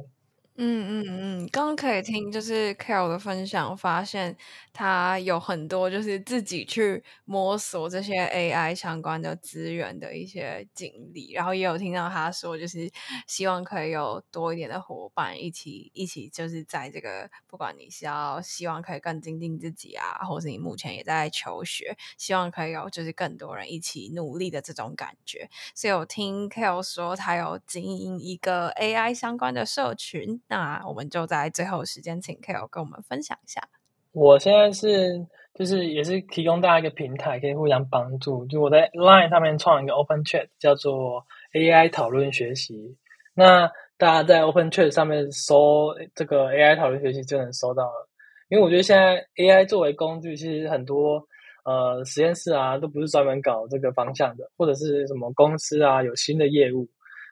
[0.62, 4.36] 嗯嗯嗯，刚刚可以听就是 Carol 的分享，发现
[4.74, 12.90] 他有很多就是自己去摸索这些 AI 相关的资源的一些经历，然后也有听到他说，就是
[13.26, 25.48] 希望可以有多一点的伙伴一起一起，就是在这个不管你是要希望可以更精进自己啊，或是你目前也在求学，希望可以有就是更多人一起努力的这种感觉。
[25.74, 30.42] 所以我听 Carol 说，他有经营一个 AI 相关的社群。
[30.50, 33.68] 那我们就在最后时间，请 Ko 跟我们分享一下。
[34.10, 38.44] 我现在是就是也是提供大家一个平台，可以互相帮助。
[38.46, 42.96] 就我在 Line 上面创一个 Open Chat，叫做 AI 讨论学习。
[43.32, 48.08] 那大家在 Open Chat 上面搜这个 AI 讨论学习，就能搜到了。
[48.48, 51.24] 因为我觉得现在 AI 作为工具，其实很多
[51.64, 56.88] 呃实验室啊，都不是专门搞这个方向的，或者是什么公司啊有新的业务，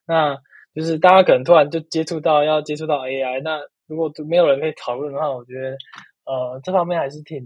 [0.06, 0.38] 那。
[0.78, 5.76] 就是大家可能突然就接触到要接触到 AI，那如果没有人可以讨论的话，我觉得
[6.24, 7.44] 呃这方面还是挺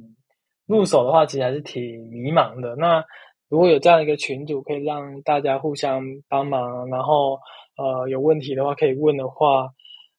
[0.66, 2.76] 入手的话，其实还是挺迷茫的。
[2.76, 3.02] 那
[3.48, 7.38] 如果有这样一个群组，可以让大家互相帮忙，然后
[7.78, 9.70] 呃有问题的话可以问的话，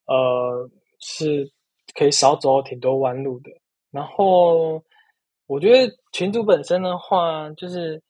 [0.08, 0.68] 呃
[1.00, 1.52] 是
[1.94, 3.52] 可以少走挺多弯路的。
[3.92, 4.82] 然后
[5.46, 8.02] 我觉得群组本身的话，就是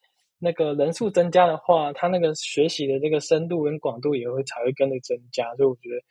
[0.43, 5.55] 那个人数增加的话，他那个学习的这个深度跟广度也会才会跟着增加。
[5.55, 6.03] 所以我觉得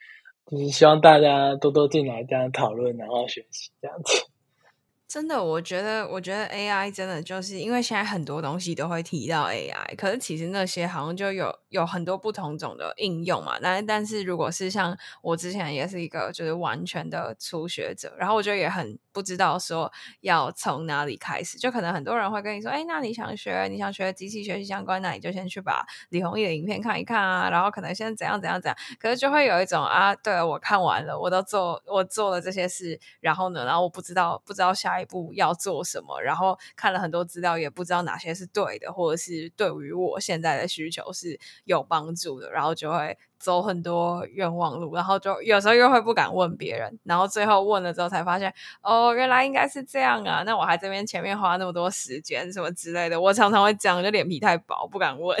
[0.51, 4.25] 就是希望大家多多进来这样讨论，然后学习这样子。
[5.07, 13.59] 真的，我觉得，我觉得 AI 真的就是因为现在很多东西都会提到 AI，可是其实那些好像就有有很多不同种的应用嘛。
[13.61, 21.57] 但但是如果是像我之前也是一个就是完全的初学者，然后我觉得也很不知道说要从哪里开始。
[21.59, 28.77] 就可能很多人会跟你说，哎，那你想学，你想学机器学习相关，那你就先去把李弘毅的影片看一看啊，然后可能先怎样怎样怎样。
[28.99, 35.03] 可是就会有一种啊，对，我看完了，我都做，我做了这些事，然后呢，然后我不知道不知道下一。
[35.13, 55.37] 步要做什么，然后看了很多资料，也不知道哪些是对的，或者是对于我现在的需求是有帮助的，然后就会走很多冤枉路，然后就有时候又会不敢问别人，然后最后问了之后才发现，哦，原来应该是这样啊，那我还这边前面花那么多时间什么之类的，我常常会讲，就脸皮太薄，不敢问。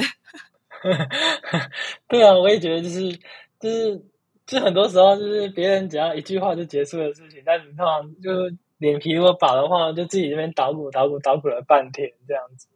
[2.07, 3.11] 对啊，我也觉得就是
[3.59, 4.05] 就是
[4.45, 8.31] 就很多时候就是别人只要一句话就结束的事情，但你通常就。
[8.79, 12.67] 脸皮如果薄的话，就自己这边捣鼓捣鼓捣鼓了半天这样子，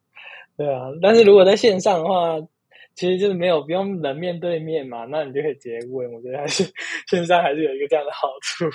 [0.55, 0.83] 对啊。
[1.01, 2.38] 但是如果在线上的话，
[2.97, 6.12] 其实就是没有不用人面对面嘛，那你就可以直接问。
[6.12, 6.63] 我觉得还是
[7.07, 8.65] 线上还是有一个这样的好处。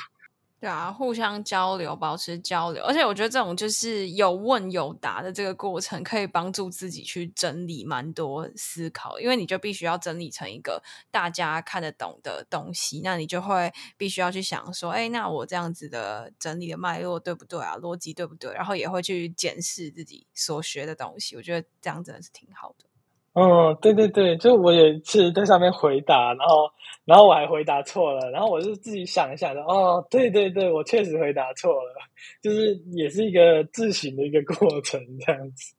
[0.61, 10.81] 对啊，互相交流，保持交流，而且我觉得这种就是有问有答的这个过程，可以帮助自己去整理蛮多思考，因为你就必须要整理成一个
[11.11, 17.77] 大家看得懂的东西，那你就会必须要去想说，哎，那我这样子的整理的脉络对不对啊？
[17.77, 18.53] 逻辑对不对？
[18.53, 22.92] 然后也会去检视自己所学的东西，我觉得这样真的是挺好的。
[23.35, 26.71] 嗯，对对对，就我也是在上面回答，然后
[27.07, 31.95] 然后我还回答错了，然后我就自己想一想的，哦，对对对，我确实回答错了，
[32.43, 35.75] 就是也是一个自省的一个过程，这样子。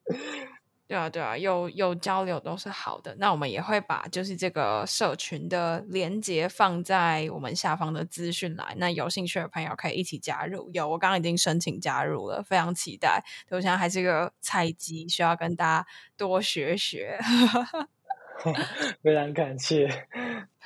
[0.86, 3.16] 对啊，对啊，有有交流都是好的。
[3.18, 8.76] 那我们也会把就是这个社群的连接放在我们下方的资讯栏。
[8.78, 10.70] 那有兴趣的朋友可以一起加入。
[10.72, 13.24] 有，我刚刚已经申请加入了，非常期待。
[13.50, 17.18] 我现在还是一个菜鸡，需要跟大家多学学。
[19.02, 19.88] 非常感谢。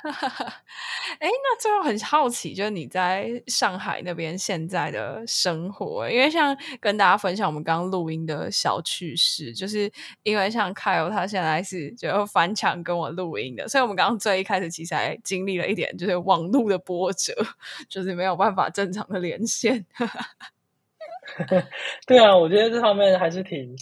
[0.00, 9.90] 哎，那最后很好奇，就是你在上海那边现在的生活，因为像跟大家分享我们刚刚录音的小趣事，就是
[10.22, 17.34] 因为像 Kyle 他现在是就翻墙跟我录音的，所以我们刚刚最一开始其实还经历了一点就是网络的波折，
[17.90, 19.84] 就是没有办法正常的连线。
[22.06, 23.76] 对啊，我觉得这方面还是挺。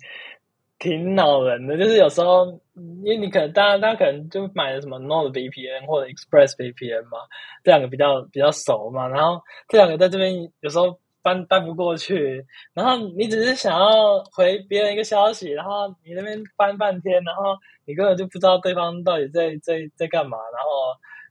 [0.78, 7.18] 挺恼人的，就是有时候，因为你可能大家大家可能就买了什么 NordVPN 或者 ExpressVPN 嘛，
[7.64, 20.70] 这两个比较比较熟嘛，然后这两个在这边有时候翻翻不过去，然后你只是想要回别人一个消息，然后你那边翻半天，然后你根本就不知道对方到底在在在干嘛，然后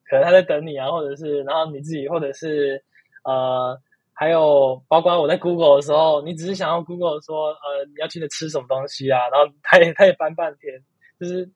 [0.09, 2.83] 可能他在等你啊，或者是然后你自己或者是
[3.23, 3.79] 呃。
[4.17, 10.73] 还有，包括我在 Google 的时候，你只是想要 Google 说，呃，你要去那吃什么东西啊，然后他也他也翻半天，
[11.19, 11.51] 就是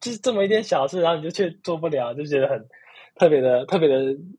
[0.00, 2.66] 就是这么一点小事，然后你就却做不了，就觉得很
[3.16, 3.96] 特别的特别的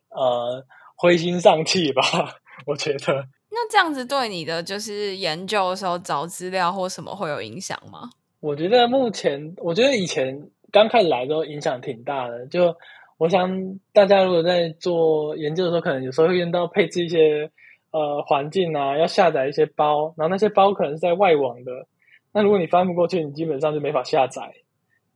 [0.09, 2.01] 呃灰心丧气吧，
[2.65, 3.23] 我觉得。
[3.51, 8.09] 那这样子对你的就是研究的时候找资料或什么会有影响吗？
[8.39, 12.75] 我觉得目前，我觉得以前刚开始来的时候影响挺大的，就。
[13.19, 17.51] 我想大家如果在做研究的时候，可能有时候会用到配置一些
[17.91, 21.85] 呃环境啊，要下载一些包，然后那些包可能是在外网的。
[22.31, 24.41] 那如果你翻不过去，你基本上就没法下载。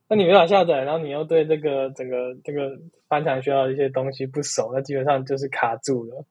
[0.10, 6.26] 那你没法下载，然后你又对这个整个这个翻墙需要的一些东西不熟，那基本上就是卡住了。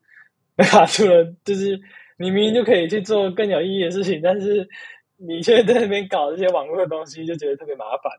[0.59, 1.81] 卡住了，就是
[2.19, 4.69] 你明明就可以去做更有意义的事情，但是
[5.17, 8.13] 你却在那边搞这些网络的东西，就觉得特别麻烦。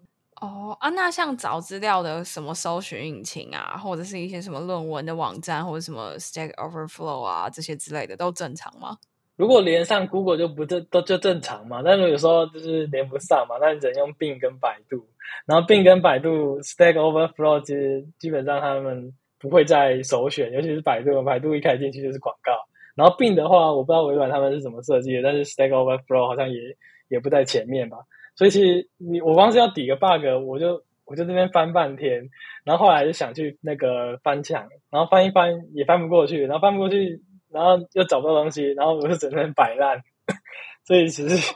[0.44, 8.98] 哦啊，那像找资料的什么搜寻引擎啊，或者是一些什么论文的网站，或者什么 Stack Overflow 啊这些之类的，都正常吗？
[9.38, 15.08] 如果连上 Google 就不正都就正常嘛，但是有时候就是连不上嘛，那你只能用 Bing 跟百度，
[15.46, 22.52] 然后 Bing 跟百度 Stack Overflow 其实基本上他们不会再首选，尤其是百度，百度一开进去就是广告，
[22.96, 26.60] 然后 Bing 的话，我不知道微软他们是怎么设计的，但是 Stack Overflow 好像也
[27.08, 28.00] 也不在前面吧。
[28.36, 32.30] 所以其实你我光是要抵个 bug，我就我就这边翻半天，
[32.64, 37.22] 然后后来就想去那个翻墙，然后翻一翻也翻不过去，然后翻不过去，
[37.52, 40.02] 然后又找不到东西，然后我就整天摆烂，
[40.86, 41.54] 所以其实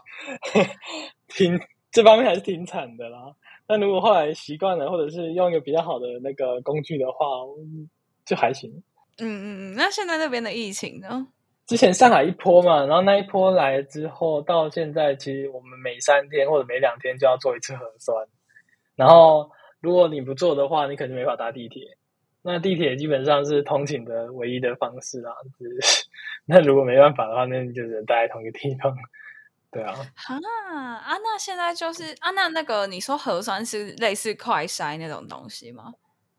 [1.28, 1.60] 挺
[1.92, 3.34] 这方面还是挺惨的啦。
[3.66, 7.26] 但如果后来习惯了，或者是用一个比较好的那个工具的话，
[8.26, 8.72] 就还行。
[9.20, 11.28] 嗯嗯嗯，那现在那边的疫情呢？
[11.68, 18.26] 之前上海一波嘛，然后那一波来之后，到现在其实我们每三天或者每两天就要做一次核酸。
[18.96, 19.52] 然后
[19.82, 21.98] 如果你不做的话，你肯定没法搭地铁。
[22.42, 25.34] 那地铁基本上是通勤的唯一的方式啊。
[25.60, 26.08] 就是
[26.46, 28.96] 那如果没办法的话，那你就只能待在同一个地方。
[29.70, 29.94] 对啊。
[30.30, 35.94] 啊啊，那现在就是啊，那那个你说核酸是类似快筛那种东西吗？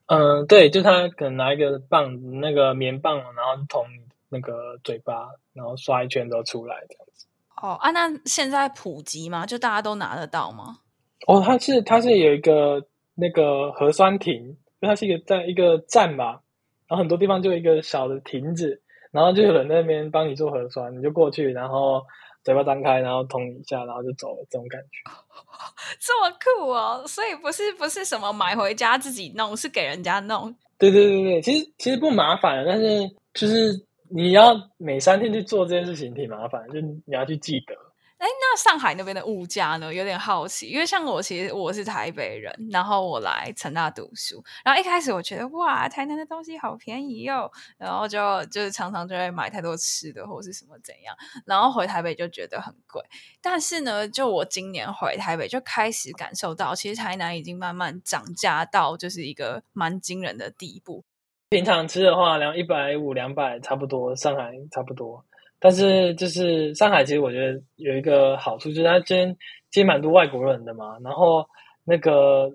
[0.07, 3.85] 嗯，对，就他可能拿一个棒，那个棉棒，然后捅
[4.29, 7.27] 那个嘴巴，然后刷一圈都出来这样子。
[7.61, 9.45] 哦啊，那现在普及吗？
[9.47, 10.79] 就大家都拿得到吗？
[11.27, 16.43] 哦，它是它是有一个那个核酸亭，就它是一个在一个站吧，
[16.87, 22.03] 然后很多地方就有一个小的亭子，然后就有人在那边帮你做核酸，你就过去，然后。
[22.45, 25.11] 嘴巴张开，然后捅一下，然后就走了，这种感觉。
[26.01, 27.05] 这么酷哦！
[27.07, 30.55] 所以不是不是什么买回家自己弄，是给人家弄。
[30.79, 33.73] 对对对对，其实其实不麻烦，但是就是
[34.11, 37.75] 你要每三天去做这件事情，挺麻烦，就你要去记得。
[38.19, 39.95] 哎，那上海那边的物价呢？
[39.95, 53.01] 有点好奇，因为像我，其实我是台北人，然后我来成大读书，然后一开始我觉得哇，台南的东西好便宜哟，然后就就是常常就会买太多吃的或是什么怎样，然后回台北就觉得很贵。
[53.41, 61.05] 但是呢，就我今年回台北就开始感受到，其实台南已经慢慢涨价到就是一个蛮惊人的地步。
[61.51, 65.25] 平常吃的话，两一百五两百差不多，上海差不多。
[65.59, 69.37] 但是就是上海，其实我觉得有一个好处，就是它今天
[69.71, 71.47] 其实蛮多外国人的嘛，然后
[71.85, 72.53] 那个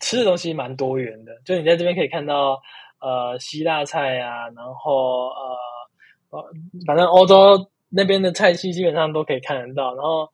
[0.00, 2.60] 吃的东西蛮多元的，就你在这边可以看到
[3.00, 5.56] 呃希腊菜啊，然后呃
[6.30, 6.44] 呃
[6.86, 10.30] 反正欧洲那边的菜系基本上都可以看得到，然后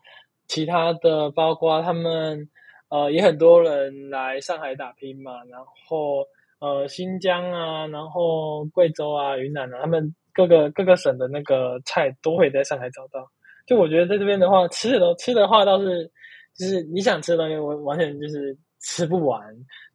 [0.47, 2.49] 其他的包括他们
[2.91, 6.25] 呃也很多人来上海打拼嘛，然后
[6.61, 10.15] 呃新疆啊，然后贵州啊、云南啊，他们。
[10.35, 13.29] 各个各个省的那个菜都会在上海找到，
[13.67, 16.09] 就我觉得在这边的话，吃的吃的话倒是，
[16.57, 19.43] 就是你想吃的东西，我完全就是吃不完。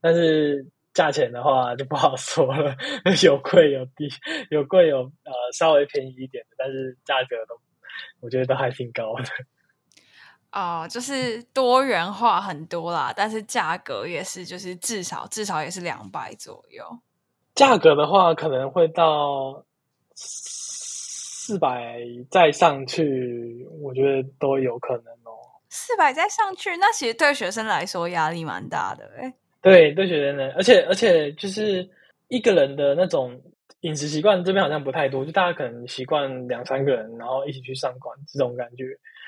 [0.02, 2.76] 但是价钱的话就不好说了，
[3.24, 4.10] 有贵有低，
[4.50, 7.56] 有贵有呃稍微便宜一点的，但是价格都
[8.20, 9.24] 我觉得都还挺高的。
[10.54, 16.86] 哦，就是多元化很多啦，但是价格也是，就是至少至少也是两百左右。
[17.56, 19.66] 价格的话可能会到。
[20.16, 22.00] 四百
[22.32, 25.36] 再上去，我觉得都有可能哦。
[25.70, 29.34] 四百再上去，那其实对学生来说压力蛮大的诶。
[29.62, 31.90] 对，对学生的，而且而且就是
[32.30, 33.42] 一个人的那种
[33.82, 38.86] 饮食习惯，这边好像不太多，就大家可能习惯两三个人，然后一起去上馆这种感觉。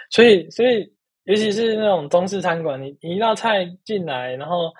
[0.09, 0.93] 所以所以，
[1.25, 4.71] 尤其是那种中式餐馆，你你一道菜进来，然后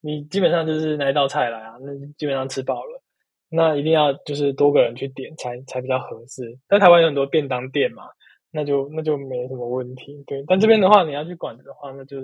[0.00, 3.02] 你基本上就是那一道菜来啊，那基本上吃饱了。
[3.50, 6.58] 那一定要就是多个人去点才才比较合适。
[6.68, 8.02] 在台湾有很多便当店嘛，
[8.50, 10.24] 那就那就没什么问题。
[10.26, 12.16] 对，但这边的话，你要去馆子的话，那就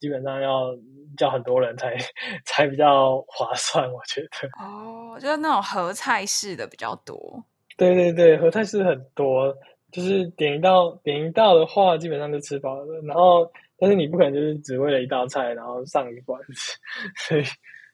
[0.00, 0.76] 基本上要
[1.16, 1.96] 叫很多人才
[2.44, 4.28] 才比较划算，我觉得。
[4.60, 7.44] 哦，就是那种合菜式的比较多。
[7.76, 9.56] 对对对，合菜式很多，
[9.94, 13.00] 就是点一道点一道的话，基本上就吃饱了。
[13.02, 16.72] 然后，但是你不可能就是只为了一道菜，然后上一个馆子。
[17.28, 17.44] 所以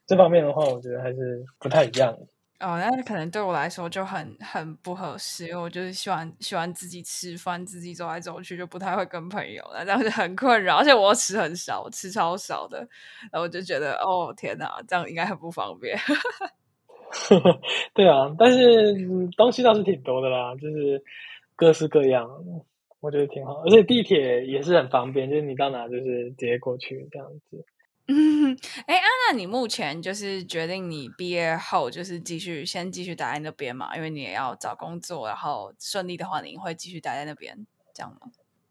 [0.07, 2.16] 这方面的话，我觉得还是不太一样。
[2.61, 10.76] 哦，那可能对我来说就很很不合适，因为我就是喜欢喜欢自己吃饭，自己走来走去，就不太会跟朋友，那这样就很困扰。
[10.76, 12.78] 而且我吃很少，我吃超少的，
[13.30, 15.98] 然后我就觉得，哦天哪，这样应该很不方便。
[17.94, 18.94] 对啊，但是
[19.36, 21.03] 东西倒是挺多的啦，就是
[21.61, 22.26] 各式各样，
[23.00, 23.61] 我觉得挺好。
[23.66, 27.62] 而且地铁也是很方便，就是你到哪就是直接过去这样子。
[28.08, 28.56] 嗯，
[28.86, 33.94] 哎，安娜，你目前就是决定你毕业后就是继续先继续待在那边嘛？
[33.94, 37.54] 因为你也要找工作，然后顺利的话，你会继续待在那边，
[37.92, 38.20] 这样吗？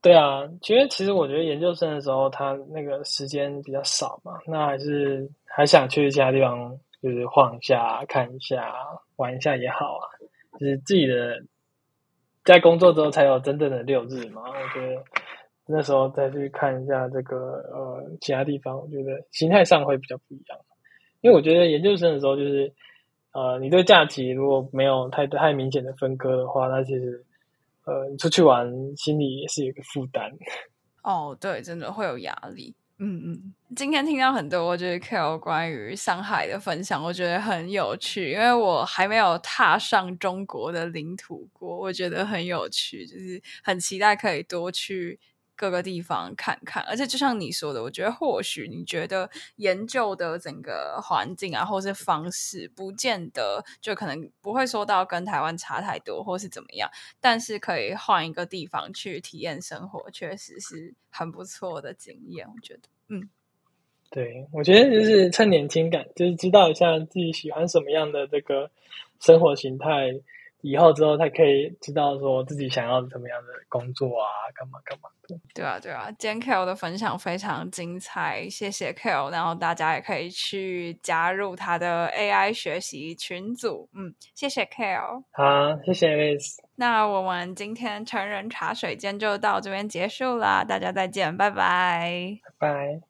[0.02, 8.74] 对啊，其实其实我觉得研究生的时候，他那个时间比较少嘛，那还是还想去其他地方，就是晃一下、看一下、
[9.16, 10.04] 玩一下也好啊。
[10.60, 11.42] 就是自己的
[12.44, 15.04] 在工作之后才有真正的六日嘛，我觉得。
[15.72, 17.38] 那时候再去看一下这个
[17.72, 20.58] 呃其他地方，我觉得心态上会比较不一样。
[21.22, 22.74] 因为我觉得研究生的时候，就是
[23.34, 27.24] 呃你对假期如果没有太太明显的分割的话，那其实
[27.86, 28.68] 呃出去玩
[28.98, 30.32] 心里也是有一个负担。
[31.04, 32.76] 哦，对，真的会有压力。
[33.02, 45.18] 嗯嗯，今天听到很多就是 Kale 关于上海的分享，我觉得很有趣，因为我还没有踏上中国的领土过，我觉得很有趣，就是很期待可以多去
[45.60, 46.82] 各个地方看看。
[46.84, 56.90] 而且就像你说的，我觉得或许你觉得研究的整个环境啊，或是方式，不见得就可能不会说到跟台湾差太多，或是怎么样，
[57.20, 60.96] 但是可以换一个地方去体验生活，确实是。
[61.12, 63.28] 很不错的经验，我觉得，嗯，
[64.12, 68.70] 对，我觉得就是趁年轻感，就是知道一下自己喜欢什么样的这个
[69.20, 70.14] 生活形态，
[70.62, 75.40] 以后之后才可以知道说自己想要什么样的工作啊，干嘛干嘛的。
[75.54, 86.58] 对啊，对啊，今天 Kale 的分享非常精彩，谢谢 Kale，然后大家也可以去加入他的 AI 学习群组，嗯，谢谢 Kale，好，谢谢 Alice。
[86.76, 92.98] 那我们今天成人茶水间就到这边结束啦，大家再见，拜拜，拜拜。